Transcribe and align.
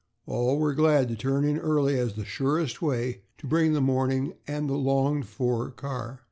All 0.25 0.57
were 0.57 0.73
glad 0.73 1.09
to 1.09 1.15
turn 1.15 1.45
in 1.45 1.59
early 1.59 1.95
as 1.99 2.13
the 2.15 2.25
surest 2.25 2.81
way 2.81 3.21
to 3.37 3.45
bring 3.45 3.73
the 3.73 3.81
morning 3.81 4.33
and 4.47 4.67
the 4.67 4.73
longed 4.73 5.27
for 5.27 5.69
car. 5.69 6.19